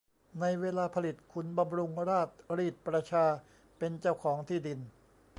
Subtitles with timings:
[0.39, 3.25] ในเวลาผลิตขุนบำรุงราชรีดประชา
[3.77, 4.79] เป็นเจ้าของที่ดิน